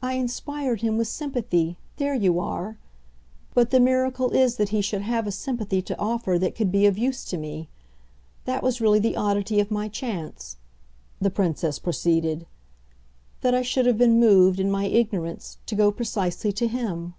"I 0.00 0.12
inspired 0.12 0.80
him 0.82 0.96
with 0.96 1.08
sympathy 1.08 1.76
there 1.96 2.14
you 2.14 2.38
are! 2.38 2.78
But 3.52 3.70
the 3.70 3.80
miracle 3.80 4.30
is 4.30 4.58
that 4.58 4.68
he 4.68 4.80
should 4.80 5.02
have 5.02 5.26
a 5.26 5.32
sympathy 5.32 5.82
to 5.82 5.98
offer 5.98 6.38
that 6.38 6.54
could 6.54 6.70
be 6.70 6.86
of 6.86 6.96
use 6.96 7.24
to 7.24 7.36
me. 7.36 7.68
That 8.44 8.62
was 8.62 8.80
really 8.80 9.00
the 9.00 9.16
oddity 9.16 9.58
of 9.58 9.72
my 9.72 9.88
chance," 9.88 10.56
the 11.20 11.30
Princess 11.30 11.80
proceeded 11.80 12.46
"that 13.40 13.54
I 13.56 13.62
should 13.62 13.86
have 13.86 13.98
been 13.98 14.20
moved, 14.20 14.60
in 14.60 14.70
my 14.70 14.84
ignorance, 14.84 15.58
to 15.66 15.74
go 15.74 15.90
precisely 15.90 16.52
to 16.52 16.68
him." 16.68 17.14